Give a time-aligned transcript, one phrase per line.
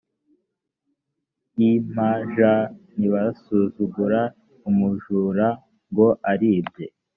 [1.71, 2.35] img
[2.97, 4.21] ntibasuzugura
[4.69, 5.47] umujura
[5.89, 6.85] ngo aribye